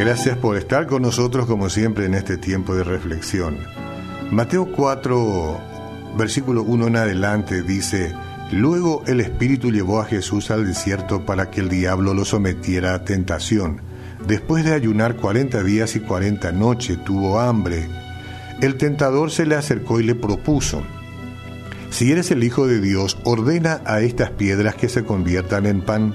Gracias 0.00 0.38
por 0.38 0.56
estar 0.56 0.86
con 0.86 1.02
nosotros 1.02 1.44
como 1.44 1.68
siempre 1.68 2.06
en 2.06 2.14
este 2.14 2.38
tiempo 2.38 2.74
de 2.74 2.84
reflexión. 2.84 3.58
Mateo 4.30 4.72
4, 4.72 5.60
versículo 6.16 6.62
1 6.62 6.86
en 6.86 6.96
adelante 6.96 7.62
dice, 7.62 8.14
Luego 8.50 9.02
el 9.06 9.20
Espíritu 9.20 9.70
llevó 9.70 10.00
a 10.00 10.06
Jesús 10.06 10.50
al 10.50 10.66
desierto 10.66 11.26
para 11.26 11.50
que 11.50 11.60
el 11.60 11.68
diablo 11.68 12.14
lo 12.14 12.24
sometiera 12.24 12.94
a 12.94 13.04
tentación. 13.04 13.82
Después 14.26 14.64
de 14.64 14.72
ayunar 14.72 15.16
cuarenta 15.16 15.62
días 15.62 15.94
y 15.96 16.00
cuarenta 16.00 16.50
noches, 16.50 17.04
tuvo 17.04 17.38
hambre. 17.38 17.86
El 18.62 18.78
tentador 18.78 19.30
se 19.30 19.44
le 19.44 19.54
acercó 19.54 20.00
y 20.00 20.04
le 20.04 20.14
propuso, 20.14 20.82
Si 21.90 22.10
eres 22.10 22.30
el 22.30 22.42
Hijo 22.42 22.66
de 22.66 22.80
Dios, 22.80 23.18
ordena 23.24 23.82
a 23.84 24.00
estas 24.00 24.30
piedras 24.30 24.76
que 24.76 24.88
se 24.88 25.04
conviertan 25.04 25.66
en 25.66 25.82
pan. 25.82 26.14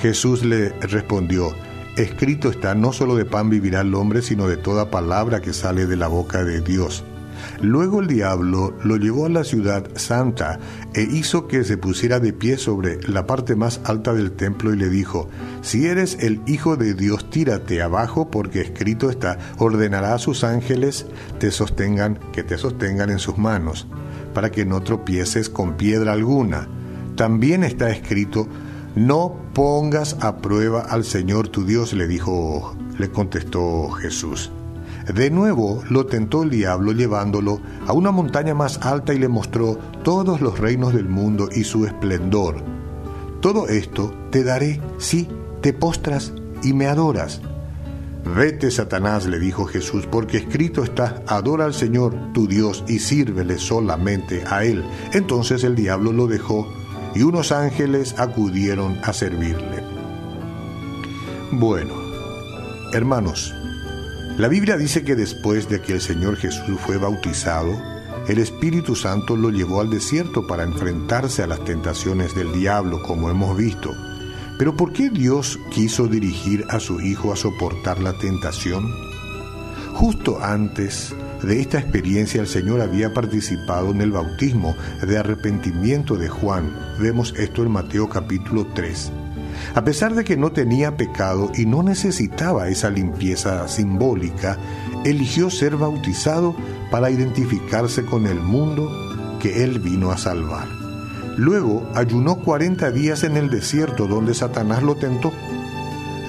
Jesús 0.00 0.44
le 0.44 0.68
respondió, 0.82 1.52
Escrito 1.96 2.50
está, 2.50 2.74
no 2.74 2.92
solo 2.92 3.14
de 3.14 3.24
pan 3.24 3.50
vivirá 3.50 3.82
el 3.82 3.94
hombre, 3.94 4.20
sino 4.20 4.48
de 4.48 4.56
toda 4.56 4.90
palabra 4.90 5.40
que 5.40 5.52
sale 5.52 5.86
de 5.86 5.96
la 5.96 6.08
boca 6.08 6.42
de 6.42 6.60
Dios. 6.60 7.04
Luego 7.62 8.00
el 8.00 8.08
diablo 8.08 8.76
lo 8.82 8.96
llevó 8.96 9.26
a 9.26 9.28
la 9.28 9.44
ciudad 9.44 9.86
santa 9.94 10.58
e 10.92 11.02
hizo 11.02 11.46
que 11.46 11.62
se 11.62 11.76
pusiera 11.76 12.18
de 12.18 12.32
pie 12.32 12.56
sobre 12.56 13.00
la 13.06 13.26
parte 13.26 13.54
más 13.54 13.80
alta 13.84 14.12
del 14.12 14.32
templo 14.32 14.74
y 14.74 14.76
le 14.76 14.88
dijo, 14.88 15.28
Si 15.62 15.86
eres 15.86 16.18
el 16.20 16.40
Hijo 16.46 16.76
de 16.76 16.94
Dios, 16.94 17.30
tírate 17.30 17.80
abajo, 17.80 18.28
porque 18.28 18.60
escrito 18.60 19.08
está, 19.08 19.38
ordenará 19.58 20.14
a 20.14 20.18
sus 20.18 20.42
ángeles 20.42 21.06
te 21.38 21.52
sostengan, 21.52 22.18
que 22.32 22.42
te 22.42 22.58
sostengan 22.58 23.10
en 23.10 23.20
sus 23.20 23.38
manos, 23.38 23.86
para 24.32 24.50
que 24.50 24.64
no 24.64 24.82
tropieces 24.82 25.48
con 25.48 25.76
piedra 25.76 26.12
alguna. 26.12 26.68
También 27.14 27.62
está 27.62 27.90
escrito, 27.90 28.48
no 28.94 29.36
pongas 29.54 30.16
a 30.20 30.36
prueba 30.36 30.80
al 30.80 31.04
Señor 31.04 31.48
tu 31.48 31.64
Dios, 31.64 31.92
le 31.92 32.06
dijo, 32.06 32.76
le 32.98 33.10
contestó 33.10 33.90
Jesús. 33.90 34.52
De 35.12 35.30
nuevo 35.30 35.82
lo 35.90 36.06
tentó 36.06 36.44
el 36.44 36.50
diablo 36.50 36.92
llevándolo 36.92 37.60
a 37.86 37.92
una 37.92 38.10
montaña 38.10 38.54
más 38.54 38.78
alta 38.82 39.12
y 39.12 39.18
le 39.18 39.28
mostró 39.28 39.76
todos 40.02 40.40
los 40.40 40.58
reinos 40.58 40.94
del 40.94 41.08
mundo 41.08 41.48
y 41.52 41.64
su 41.64 41.84
esplendor. 41.84 42.56
Todo 43.40 43.68
esto 43.68 44.14
te 44.30 44.44
daré 44.44 44.80
si 44.98 45.28
te 45.60 45.72
postras 45.72 46.32
y 46.62 46.72
me 46.72 46.86
adoras. 46.86 47.42
Vete, 48.24 48.70
Satanás, 48.70 49.26
le 49.26 49.38
dijo 49.38 49.66
Jesús, 49.66 50.06
porque 50.10 50.38
escrito 50.38 50.82
está, 50.82 51.22
adora 51.26 51.66
al 51.66 51.74
Señor 51.74 52.32
tu 52.32 52.46
Dios 52.46 52.82
y 52.88 53.00
sírvele 53.00 53.58
solamente 53.58 54.44
a 54.48 54.64
Él. 54.64 54.82
Entonces 55.12 55.62
el 55.64 55.74
diablo 55.74 56.12
lo 56.12 56.26
dejó 56.26 56.66
y 57.14 57.22
unos 57.22 57.52
ángeles 57.52 58.14
acudieron 58.18 58.98
a 59.02 59.12
servirle. 59.12 59.82
Bueno, 61.52 61.94
hermanos, 62.92 63.54
la 64.36 64.48
Biblia 64.48 64.76
dice 64.76 65.04
que 65.04 65.14
después 65.14 65.68
de 65.68 65.80
que 65.80 65.92
el 65.92 66.00
Señor 66.00 66.36
Jesús 66.36 66.80
fue 66.80 66.98
bautizado, 66.98 67.80
el 68.26 68.38
Espíritu 68.38 68.96
Santo 68.96 69.36
lo 69.36 69.50
llevó 69.50 69.80
al 69.80 69.90
desierto 69.90 70.46
para 70.46 70.64
enfrentarse 70.64 71.42
a 71.42 71.46
las 71.46 71.62
tentaciones 71.64 72.34
del 72.34 72.52
diablo, 72.52 73.02
como 73.02 73.30
hemos 73.30 73.56
visto. 73.56 73.94
Pero 74.58 74.76
¿por 74.76 74.92
qué 74.92 75.10
Dios 75.10 75.58
quiso 75.70 76.08
dirigir 76.08 76.64
a 76.70 76.80
su 76.80 77.00
Hijo 77.00 77.32
a 77.32 77.36
soportar 77.36 78.00
la 78.00 78.14
tentación? 78.14 78.92
Justo 79.94 80.42
antes 80.42 81.14
de 81.44 81.60
esta 81.60 81.78
experiencia 81.78 82.40
el 82.40 82.46
Señor 82.46 82.80
había 82.80 83.12
participado 83.12 83.90
en 83.90 84.00
el 84.00 84.12
bautismo 84.12 84.76
de 85.06 85.18
arrepentimiento 85.18 86.16
de 86.16 86.28
Juan. 86.28 86.74
Vemos 86.98 87.34
esto 87.36 87.62
en 87.62 87.70
Mateo 87.70 88.08
capítulo 88.08 88.66
3. 88.74 89.12
A 89.74 89.84
pesar 89.84 90.14
de 90.14 90.24
que 90.24 90.36
no 90.36 90.52
tenía 90.52 90.96
pecado 90.96 91.50
y 91.54 91.66
no 91.66 91.82
necesitaba 91.82 92.68
esa 92.68 92.90
limpieza 92.90 93.68
simbólica, 93.68 94.58
eligió 95.04 95.50
ser 95.50 95.76
bautizado 95.76 96.56
para 96.90 97.10
identificarse 97.10 98.04
con 98.04 98.26
el 98.26 98.40
mundo 98.40 98.90
que 99.40 99.64
él 99.64 99.80
vino 99.80 100.10
a 100.10 100.18
salvar. 100.18 100.68
Luego 101.36 101.88
ayunó 101.94 102.36
40 102.36 102.90
días 102.90 103.24
en 103.24 103.36
el 103.36 103.50
desierto 103.50 104.06
donde 104.06 104.34
Satanás 104.34 104.82
lo 104.82 104.94
tentó. 104.94 105.32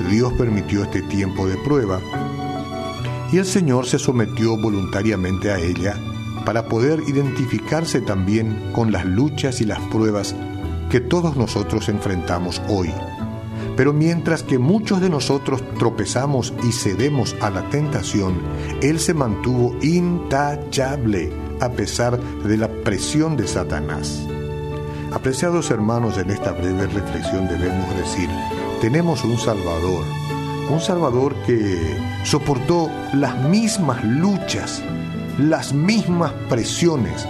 Dios 0.09 0.33
permitió 0.33 0.83
este 0.83 1.01
tiempo 1.03 1.47
de 1.47 1.55
prueba 1.57 2.01
y 3.35 3.37
el 3.37 3.45
Señor 3.45 3.85
se 3.85 3.99
sometió 3.99 4.55
voluntariamente 4.55 5.51
a 5.51 5.59
ella 5.59 5.97
para 6.45 6.69
poder 6.69 7.01
identificarse 7.05 7.99
también 7.99 8.71
con 8.71 8.93
las 8.93 9.03
luchas 9.05 9.59
y 9.59 9.65
las 9.65 9.79
pruebas 9.89 10.33
que 10.89 11.01
todos 11.01 11.35
nosotros 11.35 11.89
enfrentamos 11.89 12.61
hoy. 12.69 12.93
Pero 13.75 13.91
mientras 13.91 14.41
que 14.41 14.57
muchos 14.57 15.01
de 15.01 15.09
nosotros 15.09 15.61
tropezamos 15.77 16.53
y 16.63 16.71
cedemos 16.71 17.35
a 17.41 17.49
la 17.49 17.67
tentación, 17.69 18.35
Él 18.81 19.01
se 19.01 19.13
mantuvo 19.13 19.75
intachable 19.81 21.29
a 21.59 21.69
pesar 21.71 22.17
de 22.17 22.55
la 22.55 22.69
presión 22.69 23.35
de 23.35 23.49
Satanás. 23.49 24.25
Apreciados 25.11 25.71
hermanos, 25.71 26.17
en 26.17 26.29
esta 26.29 26.53
breve 26.53 26.87
reflexión 26.87 27.49
debemos 27.49 27.93
decir, 27.97 28.29
tenemos 28.79 29.25
un 29.25 29.37
Salvador, 29.37 30.05
un 30.69 30.79
Salvador 30.81 31.35
que 31.45 31.97
soportó 32.23 32.89
las 33.13 33.37
mismas 33.37 34.03
luchas, 34.03 34.81
las 35.37 35.73
mismas 35.73 36.31
presiones 36.49 37.27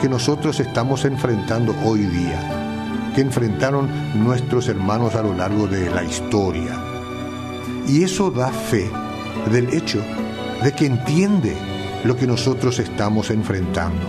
que 0.00 0.08
nosotros 0.08 0.60
estamos 0.60 1.04
enfrentando 1.04 1.74
hoy 1.84 2.00
día, 2.00 3.10
que 3.14 3.20
enfrentaron 3.20 3.88
nuestros 4.24 4.68
hermanos 4.68 5.14
a 5.14 5.22
lo 5.22 5.34
largo 5.34 5.66
de 5.66 5.90
la 5.90 6.04
historia. 6.04 6.78
Y 7.88 8.04
eso 8.04 8.30
da 8.30 8.48
fe 8.48 8.90
del 9.50 9.72
hecho 9.74 10.00
de 10.62 10.72
que 10.72 10.86
entiende 10.86 11.56
lo 12.04 12.16
que 12.16 12.26
nosotros 12.26 12.78
estamos 12.78 13.30
enfrentando, 13.30 14.06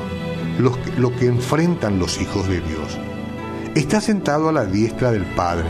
lo 0.98 1.16
que, 1.16 1.26
enfrentan 1.26 1.98
los 1.98 2.22
hijos 2.22 2.48
de 2.48 2.62
Dios. 2.62 2.98
Está 3.74 4.02
sentado 4.02 4.50
a 4.50 4.52
la 4.52 4.66
diestra 4.66 5.12
del 5.12 5.24
Padre 5.24 5.70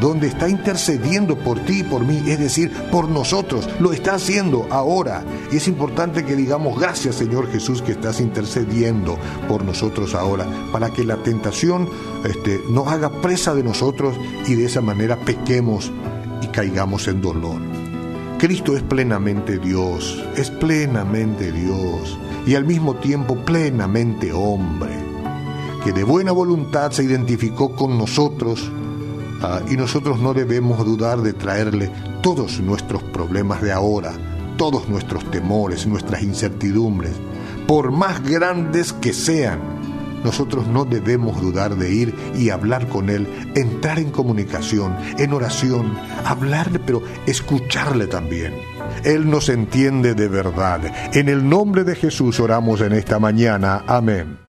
donde 0.00 0.28
está 0.28 0.48
intercediendo 0.48 1.36
por 1.36 1.58
ti 1.60 1.80
y 1.80 1.82
por 1.82 2.04
mí, 2.04 2.22
es 2.26 2.38
decir, 2.38 2.70
por 2.90 3.08
nosotros. 3.08 3.68
Lo 3.80 3.92
está 3.92 4.14
haciendo 4.14 4.66
ahora. 4.70 5.24
Y 5.50 5.56
es 5.56 5.68
importante 5.68 6.24
que 6.24 6.36
digamos 6.36 6.78
gracias 6.78 7.16
Señor 7.16 7.50
Jesús 7.50 7.82
que 7.82 7.92
estás 7.92 8.20
intercediendo 8.20 9.18
por 9.48 9.64
nosotros 9.64 10.14
ahora, 10.14 10.46
para 10.72 10.90
que 10.90 11.04
la 11.04 11.16
tentación 11.16 11.88
este, 12.24 12.60
nos 12.70 12.88
haga 12.88 13.10
presa 13.20 13.54
de 13.54 13.62
nosotros 13.62 14.16
y 14.46 14.54
de 14.54 14.66
esa 14.66 14.80
manera 14.80 15.16
pequemos 15.16 15.90
y 16.42 16.46
caigamos 16.48 17.08
en 17.08 17.20
dolor. 17.20 17.60
Cristo 18.38 18.76
es 18.76 18.82
plenamente 18.82 19.58
Dios, 19.58 20.24
es 20.36 20.50
plenamente 20.50 21.52
Dios 21.52 22.18
y 22.46 22.54
al 22.54 22.64
mismo 22.64 22.94
tiempo 22.96 23.36
plenamente 23.36 24.32
hombre, 24.32 24.92
que 25.84 25.92
de 25.92 26.04
buena 26.04 26.32
voluntad 26.32 26.90
se 26.90 27.04
identificó 27.04 27.74
con 27.76 27.98
nosotros 27.98 28.72
Ah, 29.42 29.60
y 29.70 29.76
nosotros 29.76 30.20
no 30.20 30.34
debemos 30.34 30.84
dudar 30.84 31.22
de 31.22 31.32
traerle 31.32 31.90
todos 32.22 32.60
nuestros 32.60 33.02
problemas 33.02 33.62
de 33.62 33.72
ahora, 33.72 34.12
todos 34.58 34.88
nuestros 34.88 35.30
temores, 35.30 35.86
nuestras 35.86 36.22
incertidumbres, 36.22 37.12
por 37.66 37.90
más 37.90 38.22
grandes 38.22 38.92
que 38.92 39.14
sean. 39.14 39.58
Nosotros 40.22 40.66
no 40.66 40.84
debemos 40.84 41.40
dudar 41.40 41.76
de 41.76 41.90
ir 41.90 42.14
y 42.36 42.50
hablar 42.50 42.86
con 42.88 43.08
Él, 43.08 43.26
entrar 43.54 43.98
en 43.98 44.10
comunicación, 44.10 44.94
en 45.16 45.32
oración, 45.32 45.96
hablarle, 46.26 46.78
pero 46.78 47.02
escucharle 47.26 48.06
también. 48.06 48.52
Él 49.04 49.30
nos 49.30 49.48
entiende 49.48 50.14
de 50.14 50.28
verdad. 50.28 50.80
En 51.14 51.30
el 51.30 51.48
nombre 51.48 51.84
de 51.84 51.94
Jesús 51.94 52.38
oramos 52.40 52.82
en 52.82 52.92
esta 52.92 53.18
mañana. 53.18 53.82
Amén. 53.86 54.38